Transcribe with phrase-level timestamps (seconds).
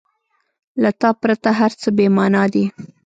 [0.81, 2.65] •له تا پرته هر څه بېمانا دي.